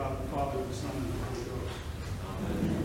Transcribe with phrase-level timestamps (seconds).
[0.00, 1.76] God the Father, the Son, and the Holy Ghost.
[2.38, 2.84] Amen.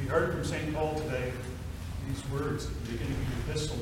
[0.00, 0.72] We heard from St.
[0.72, 1.32] Paul today
[2.06, 3.78] these words at the beginning of the epistle.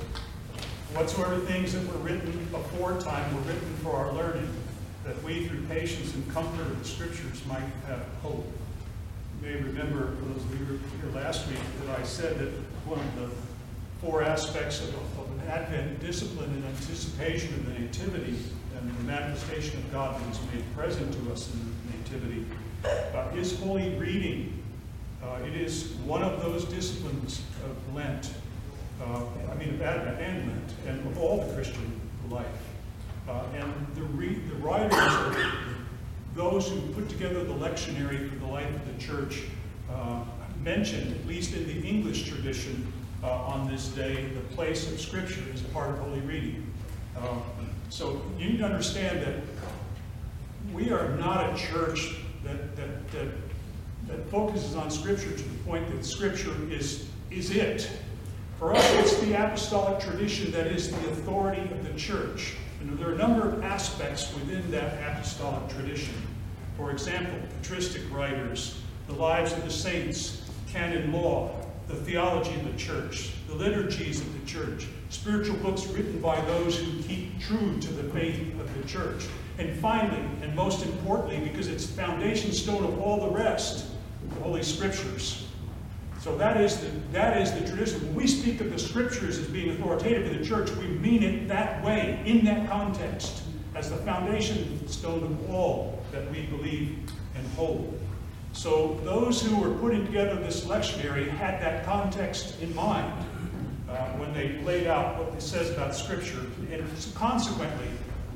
[0.95, 4.49] Whatsoever things that were written aforetime were written for our learning,
[5.05, 8.51] that we through patience and comfort of the Scriptures might have hope.
[9.43, 12.51] May remember, for those of you who were here last week, that I said that
[12.85, 13.29] one of the
[14.01, 18.37] four aspects of, of an Advent discipline in anticipation of the Nativity
[18.77, 22.47] and the manifestation of God that is made present to us in the Nativity
[22.85, 24.63] uh, is holy reading.
[25.23, 28.33] Uh, it is one of those disciplines of Lent,
[29.03, 32.47] uh, I mean of Advent and Lent, and of all the Christian life.
[33.29, 35.08] Uh, and the, re- the writers are
[36.39, 39.43] those who put together the lectionary for the life of the church
[39.93, 40.23] uh,
[40.63, 42.91] mentioned, at least in the English tradition,
[43.25, 46.65] uh, on this day, the place of Scripture as part of Holy Reading.
[47.17, 47.39] Uh,
[47.91, 49.35] so you need to understand that
[50.73, 52.15] we are not a church
[52.45, 53.29] that, that, that,
[54.07, 57.91] that focuses on Scripture to the point that Scripture is, is it.
[58.61, 62.55] For us, it's the apostolic tradition that is the authority of the church.
[62.81, 66.15] And there are a number of aspects within that apostolic tradition.
[66.77, 71.51] For example, patristic writers, the lives of the saints, canon law,
[71.89, 76.79] the theology of the church, the liturgies of the church, spiritual books written by those
[76.79, 79.25] who keep true to the faith of the church.
[79.57, 83.87] And finally, and most importantly, because it's foundation stone of all the rest,
[84.29, 85.47] the Holy Scriptures.
[86.21, 88.05] So that is the that is the tradition.
[88.07, 91.49] When we speak of the Scriptures as being authoritative in the church, we mean it
[91.49, 93.43] that way, in that context,
[93.75, 96.99] as the foundation stone of all that we believe
[97.37, 97.99] and hold.
[98.53, 103.13] So those who were putting together this lectionary had that context in mind
[103.89, 106.47] uh, when they laid out what it says about Scripture.
[106.73, 107.89] And consequently,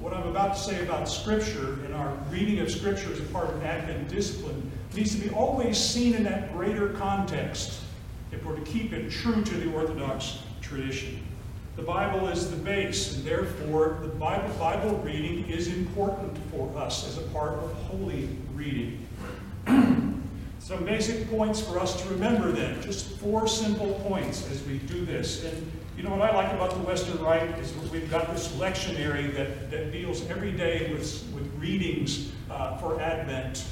[0.03, 3.49] what I'm about to say about Scripture and our reading of Scripture as a part
[3.49, 7.81] of Advent discipline needs to be always seen in that greater context
[8.32, 11.22] if we're to keep it true to the Orthodox tradition.
[11.77, 17.06] The Bible is the base, and therefore the Bible, Bible reading is important for us
[17.06, 19.06] as a part of holy reading.
[20.59, 25.04] Some basic points for us to remember then, just four simple points as we do
[25.04, 25.44] this.
[25.44, 29.34] And you know what I like about the Western Rite is we've got this lectionary
[29.34, 33.64] that, that deals every day with, with readings uh, for Advent.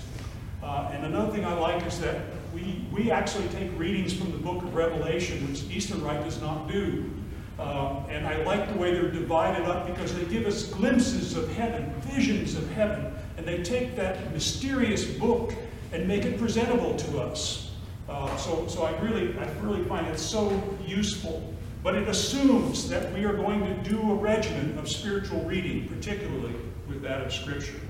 [0.62, 2.20] Uh, and another thing I like is that
[2.54, 6.68] we, we actually take readings from the book of Revelation, which Eastern Rite does not
[6.70, 7.10] do.
[7.58, 11.50] Uh, and I like the way they're divided up because they give us glimpses of
[11.54, 13.12] heaven, visions of heaven.
[13.36, 15.54] And they take that mysterious book
[15.92, 17.70] and make it presentable to us.
[18.08, 21.54] Uh, so, so I really, I really find it so useful.
[21.82, 26.54] But it assumes that we are going to do a regimen of spiritual reading, particularly
[26.88, 27.80] with that of Scripture.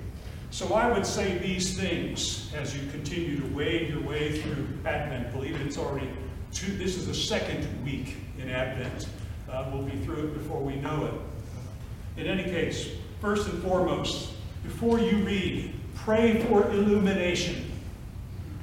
[0.53, 5.33] So I would say these things as you continue to wade your way through Advent.
[5.33, 6.09] Believe it, it's already
[6.53, 9.09] two, this is the second week in Advent.
[9.49, 12.21] Uh, we'll be through it before we know it.
[12.21, 12.91] In any case,
[13.21, 17.70] first and foremost, before you read, pray for illumination.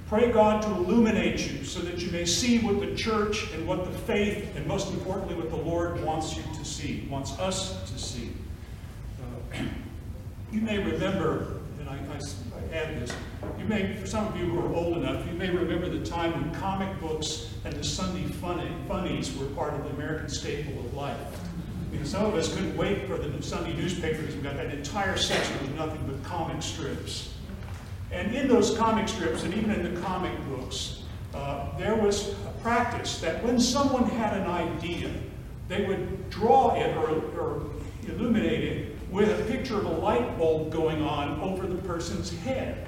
[0.07, 3.83] Pray God to illuminate you so that you may see what the church and what
[3.83, 7.99] the faith, and most importantly, what the Lord wants you to see, wants us to
[7.99, 8.31] see.
[9.21, 9.63] Uh,
[10.51, 11.57] you may remember
[11.87, 13.15] I, I, I add this.
[13.57, 16.33] You may, for some of you who are old enough, you may remember the time
[16.33, 20.93] when comic books and the Sunday funny, funnies were part of the American staple of
[20.93, 21.17] life.
[21.91, 24.35] You know, some of us couldn't wait for the Sunday newspapers.
[24.35, 27.33] We got that entire section with nothing but comic strips.
[28.11, 31.03] And in those comic strips, and even in the comic books,
[31.33, 35.11] uh, there was a practice that when someone had an idea,
[35.67, 37.09] they would draw it or,
[37.39, 37.63] or
[38.07, 42.87] illuminate it with a picture of a light bulb going on over the person's head.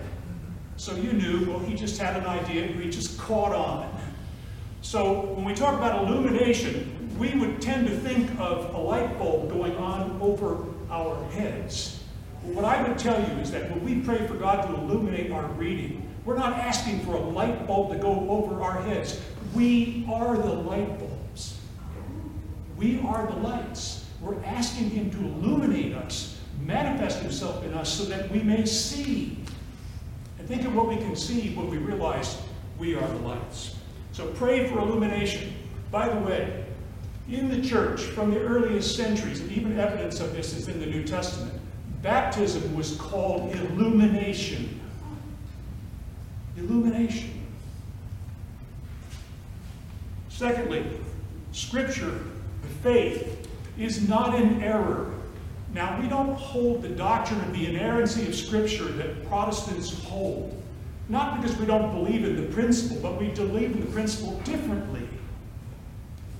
[0.78, 3.94] So you knew, well, he just had an idea he just caught on.
[4.82, 9.50] So when we talk about illumination, we would tend to think of a light bulb
[9.50, 11.99] going on over our heads.
[12.44, 15.46] What I would tell you is that when we pray for God to illuminate our
[15.50, 19.20] reading, we're not asking for a light bulb to go over our heads.
[19.54, 21.60] We are the light bulbs.
[22.78, 24.06] We are the lights.
[24.22, 29.38] We're asking Him to illuminate us, manifest Himself in us so that we may see.
[30.38, 32.38] And think of what we can see when we realize
[32.78, 33.76] we are the lights.
[34.12, 35.54] So pray for illumination.
[35.92, 36.66] By the way,
[37.30, 40.86] in the church, from the earliest centuries, and even evidence of this is in the
[40.86, 41.59] New Testament,
[42.02, 44.80] baptism was called illumination.
[46.58, 47.48] Illumination.
[50.30, 50.86] Secondly,
[51.52, 52.22] Scripture,
[52.62, 53.48] the faith,
[53.78, 55.14] is not in error.
[55.74, 60.56] Now, we don't hold the doctrine of the inerrancy of Scripture that Protestants hold.
[61.10, 65.08] Not because we don't believe in the principle, but we believe in the principle differently.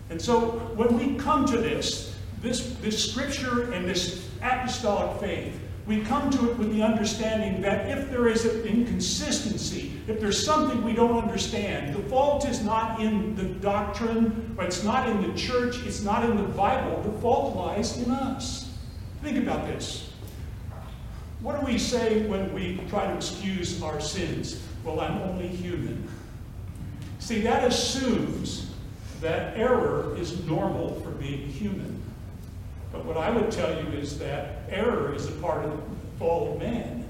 [0.10, 5.60] And so, when we come to this, this, this Scripture and this apostolic faith,
[5.90, 10.46] we come to it with the understanding that if there is an inconsistency, if there's
[10.46, 15.22] something we don't understand, the fault is not in the doctrine, but it's not in
[15.22, 17.02] the church, it's not in the Bible.
[17.02, 18.72] The fault lies in us.
[19.24, 20.12] Think about this.
[21.42, 24.62] What do we say when we try to excuse our sins?
[24.84, 26.08] Well, I'm only human.
[27.18, 28.70] See, that assumes
[29.22, 32.00] that error is normal for being human.
[32.92, 36.54] But what I would tell you is that error is a part of the fall
[36.54, 37.06] of man.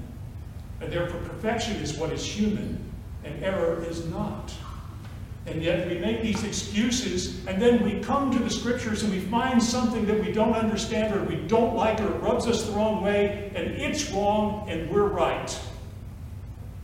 [0.80, 2.82] And therefore, perfection is what is human,
[3.24, 4.52] and error is not.
[5.46, 9.20] And yet we make these excuses, and then we come to the scriptures and we
[9.20, 12.72] find something that we don't understand or we don't like or it rubs us the
[12.72, 15.58] wrong way, and it's wrong and we're right.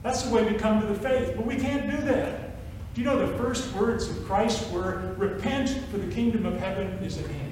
[0.02, 1.34] That's the way we come to the faith.
[1.37, 2.46] But we can't do that.
[2.94, 6.87] Do you know the first words of Christ were, Repent, for the kingdom of heaven
[7.02, 7.45] is at hand?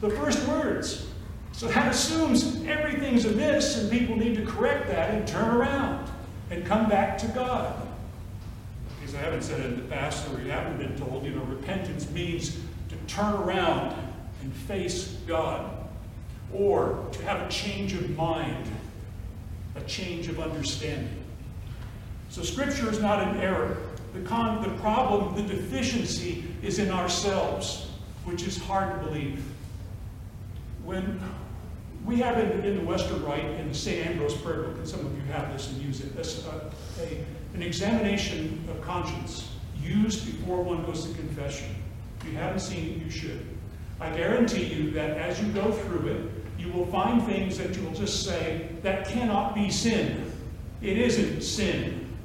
[0.00, 1.08] The first words.
[1.52, 6.08] So that assumes everything's amiss and people need to correct that and turn around
[6.50, 7.74] and come back to God.
[9.00, 11.42] Because I haven't said it in the past, or you haven't been told, you know,
[11.42, 12.58] repentance means
[12.88, 13.96] to turn around
[14.42, 15.68] and face God,
[16.52, 18.66] or to have a change of mind,
[19.74, 21.24] a change of understanding.
[22.28, 23.78] So Scripture is not an error.
[24.14, 27.88] The, con- the problem, the deficiency, is in ourselves,
[28.24, 29.42] which is hard to believe.
[30.88, 31.20] When
[32.06, 34.06] we have in, in the Western Rite, in the St.
[34.06, 36.70] Ambrose Prayer Book, and some of you have this and use it, this, uh,
[37.02, 37.24] a,
[37.54, 39.50] an examination of conscience
[39.82, 41.74] used before one goes to confession.
[42.20, 43.46] If you haven't seen it, you should.
[44.00, 46.22] I guarantee you that as you go through it,
[46.58, 50.32] you will find things that you will just say, that cannot be sin.
[50.80, 52.16] It isn't sin.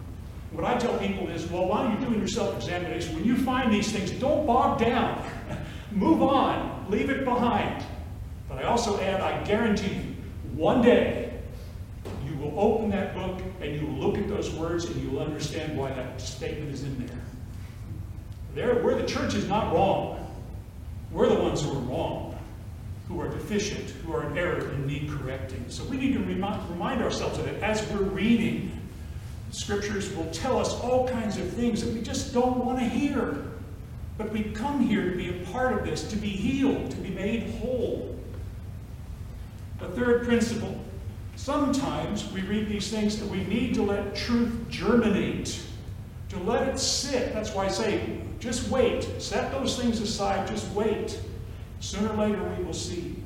[0.54, 3.74] What I tell people is, well, while you're doing your self examination, when you find
[3.74, 5.22] these things, don't bog down.
[5.92, 7.84] Move on, leave it behind.
[8.54, 10.16] But I also add, I guarantee you,
[10.56, 11.34] one day
[12.26, 15.24] you will open that book and you will look at those words and you will
[15.24, 17.18] understand why that statement is in there.
[18.54, 20.20] There, where the church is not wrong.
[21.12, 22.38] We're the ones who are wrong,
[23.08, 25.66] who are deficient, who are in error and need correcting.
[25.70, 28.80] So we need to remind, remind ourselves of it as we're reading
[29.50, 32.86] The Scriptures will tell us all kinds of things that we just don't want to
[32.86, 33.46] hear.
[34.16, 37.10] But we come here to be a part of this, to be healed, to be
[37.10, 38.14] made whole.
[39.84, 40.80] The third principle
[41.36, 45.62] sometimes we read these things that we need to let truth germinate,
[46.30, 47.34] to let it sit.
[47.34, 49.22] That's why I say, just wait.
[49.22, 51.20] Set those things aside, just wait.
[51.82, 53.18] Sooner or later we will see.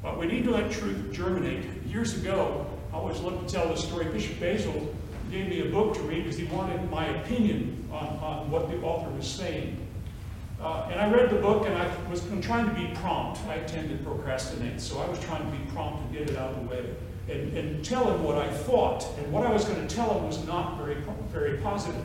[0.00, 1.64] But we need to let truth germinate.
[1.86, 4.04] Years ago, I always love to tell this story.
[4.04, 4.94] Bishop Basil
[5.32, 8.80] gave me a book to read because he wanted my opinion on, on what the
[8.82, 9.76] author was saying.
[10.60, 13.40] Uh, and I read the book and I was trying to be prompt.
[13.46, 16.50] I tend to procrastinate, so I was trying to be prompt and get it out
[16.50, 16.84] of the way
[17.28, 19.06] and, and tell him what I thought.
[19.18, 20.96] And what I was going to tell him was not very,
[21.30, 22.02] very positive.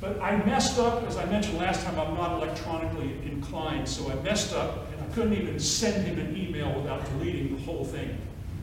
[0.00, 4.14] But I messed up, as I mentioned last time, I'm not electronically inclined, so I
[4.16, 8.18] messed up and I couldn't even send him an email without deleting the whole thing.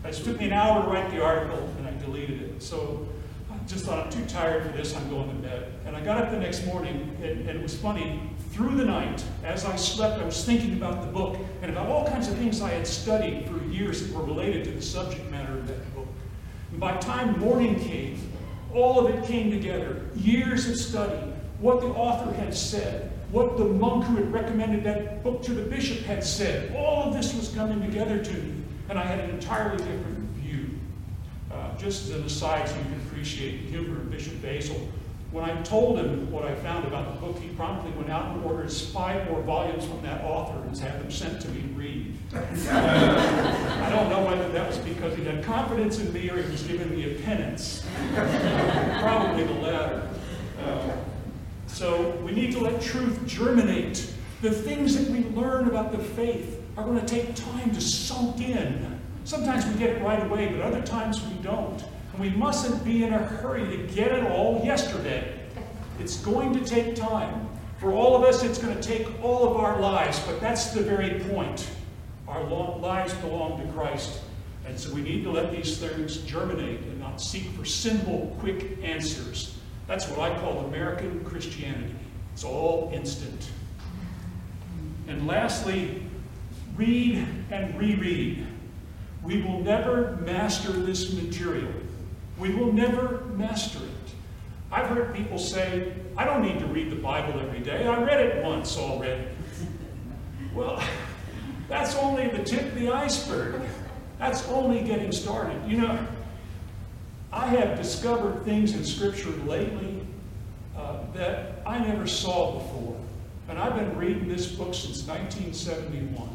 [0.06, 2.62] It took me an hour to write the article and I deleted it.
[2.62, 3.08] So
[3.52, 5.72] I just thought, I'm too tired for this, I'm going to bed.
[5.86, 8.22] And I got up the next morning, and, and, it was funny,
[8.54, 12.08] through the night, as I slept, I was thinking about the book and about all
[12.08, 15.54] kinds of things I had studied for years that were related to the subject matter
[15.54, 16.08] of that book.
[16.70, 18.20] And by time morning came,
[18.72, 20.06] all of it came together.
[20.16, 25.24] Years of study, what the author had said, what the monk who had recommended that
[25.24, 26.76] book to the bishop had said.
[26.76, 30.70] All of this was coming together to me, and I had an entirely different view.
[31.52, 34.88] Uh, just as an aside, so you can appreciate humor of Bishop Basil.
[35.34, 38.46] When I told him what I found about the book, he promptly went out and
[38.46, 42.16] ordered five more volumes from that author and had them sent to me to read.
[42.36, 46.62] I don't know whether that was because he had confidence in me or he was
[46.62, 47.84] giving me a penance.
[49.02, 50.08] Probably the latter.
[50.64, 50.92] Uh,
[51.66, 54.14] so we need to let truth germinate.
[54.44, 58.40] The things that we learn about the faith are going to take time to soak
[58.40, 59.02] in.
[59.24, 61.84] Sometimes we get it right away, but other times we don't.
[62.14, 65.40] And we mustn't be in a hurry to get it all yesterday.
[66.00, 67.50] It's going to take time.
[67.80, 70.82] For all of us, it's going to take all of our lives, but that's the
[70.82, 71.70] very point.
[72.28, 74.22] Our lives belong to Christ.
[74.66, 78.78] And so we need to let these things germinate and not seek for simple, quick
[78.82, 79.58] answers.
[79.88, 81.96] That's what I call American Christianity.
[82.34, 83.50] It's all instant.
[85.08, 86.04] And lastly,
[86.78, 88.48] read and reread.
[89.22, 91.72] We will never master this material.
[92.38, 94.14] We will never master it.
[94.72, 97.86] I've heard people say, I don't need to read the Bible every day.
[97.86, 99.28] I read it once already.
[100.54, 100.84] Well,
[101.68, 103.60] that's only the tip of the iceberg.
[104.20, 105.60] That's only getting started.
[105.68, 106.08] You know,
[107.32, 110.06] I have discovered things in Scripture lately
[110.78, 112.96] uh, that I never saw before.
[113.50, 116.30] And I've been reading this book since 1971.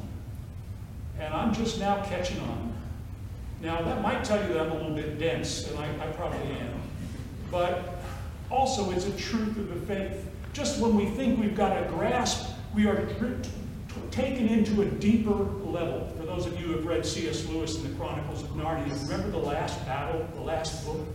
[1.20, 2.67] And I'm just now catching on.
[3.60, 6.52] Now, that might tell you that I'm a little bit dense, and I, I probably
[6.52, 6.80] am.
[7.50, 8.00] But
[8.50, 10.24] also, it's a truth of the faith.
[10.52, 13.08] Just when we think we've got a grasp, we are
[14.10, 16.12] taken into a deeper level.
[16.16, 17.46] For those of you who have read C.S.
[17.46, 21.06] Lewis and the Chronicles of Narnia, remember the last battle, the last book?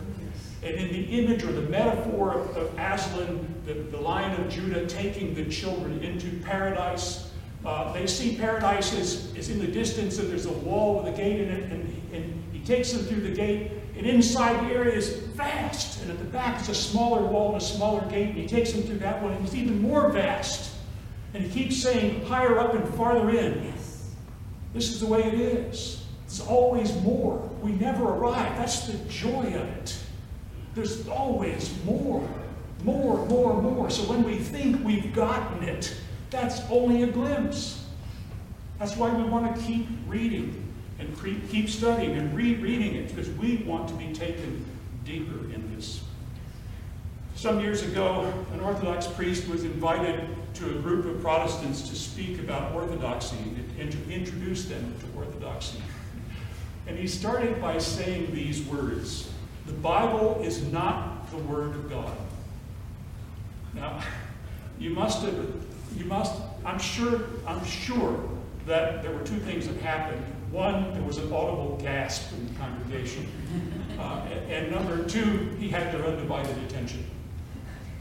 [0.62, 4.86] And in the image or the metaphor of, of Aslan, the, the lion of Judah,
[4.86, 7.30] taking the children into paradise,
[7.64, 11.16] uh, they see paradise is, is in the distance and there's a wall with a
[11.16, 11.93] gate in it, and,
[12.64, 16.60] takes them through the gate, and inside the area is vast, and at the back
[16.60, 19.32] is a smaller wall and a smaller gate, and he takes them through that one,
[19.32, 20.74] and it's even more vast.
[21.32, 23.64] And he keeps saying, higher up and farther in.
[23.64, 24.10] Yes.
[24.72, 26.04] This is the way it is.
[26.26, 27.38] It's always more.
[27.60, 28.56] We never arrive.
[28.56, 29.96] That's the joy of it.
[30.74, 32.28] There's always more,
[32.82, 33.90] more, more, more.
[33.90, 35.94] So when we think we've gotten it,
[36.30, 37.84] that's only a glimpse.
[38.78, 40.63] That's why we want to keep reading
[40.98, 44.64] and pre- keep studying and rereading it because we want to be taken
[45.04, 46.02] deeper in this.
[47.34, 52.38] Some years ago, an Orthodox priest was invited to a group of Protestants to speak
[52.38, 53.36] about orthodoxy
[53.78, 55.82] and to introduce them to orthodoxy.
[56.86, 59.30] And he started by saying these words
[59.66, 62.16] The Bible is not the Word of God.
[63.74, 64.00] Now,
[64.78, 65.34] you must have,
[65.96, 68.20] you must, I'm sure, I'm sure
[68.66, 70.24] that there were two things that happened.
[70.50, 73.28] One, there was an audible gasp in the congregation.
[73.94, 77.08] Uh, and, and number two, he had their undivided attention.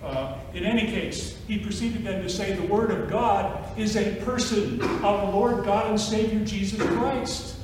[0.04, 4.16] Uh, in any case, he proceeded then to say the Word of God is a
[4.18, 7.58] person of the Lord God and Savior Jesus Christ.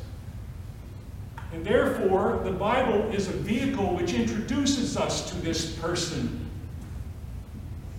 [1.51, 6.49] And therefore, the Bible is a vehicle which introduces us to this person.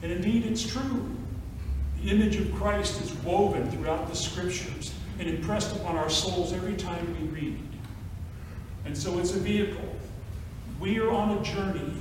[0.03, 1.11] And indeed, it's true.
[2.03, 6.75] The image of Christ is woven throughout the Scriptures and impressed upon our souls every
[6.75, 7.59] time we read.
[8.85, 9.89] And so it's a vehicle.
[10.81, 11.93] We are on a journey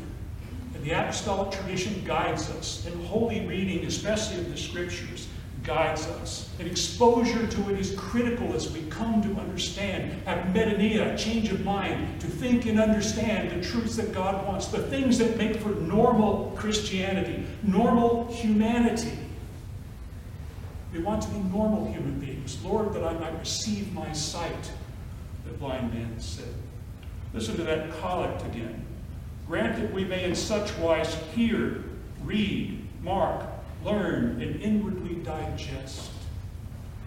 [0.79, 5.27] and the apostolic tradition guides us, and holy reading, especially of the scriptures,
[5.61, 6.49] guides us.
[6.57, 11.65] And exposure to it is critical as we come to understand, have metanoia, change of
[11.65, 15.69] mind, to think and understand the truths that God wants, the things that make for
[15.69, 19.11] normal Christianity, normal humanity.
[20.93, 22.57] We want to be normal human beings.
[22.63, 24.71] Lord, that I might receive my sight,
[25.45, 26.53] the blind man said.
[27.33, 28.85] Listen to that collect again.
[29.47, 31.83] Grant that we may in such wise hear,
[32.23, 33.45] read, mark,
[33.83, 36.11] learn, and inwardly digest.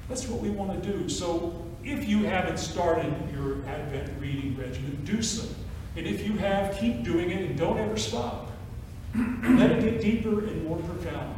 [0.09, 1.09] That's what we want to do.
[1.09, 5.47] So if you haven't started your Advent reading regimen, do so.
[5.97, 8.51] And if you have, keep doing it and don't ever stop.
[9.15, 11.37] Let it get deeper and more profound.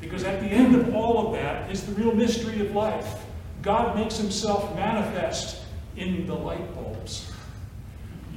[0.00, 3.24] Because at the end of all of that is the real mystery of life.
[3.62, 5.62] God makes himself manifest
[5.96, 7.30] in the light bulbs.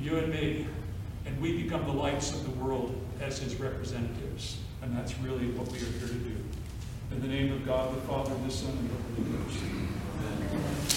[0.01, 0.67] You and me
[1.25, 4.57] and we become the lights of the world as his representatives.
[4.81, 6.35] And that's really what we are here to do.
[7.11, 9.59] In the name of God, the Father, the Son, and the Holy Ghost.
[9.63, 10.93] Amen.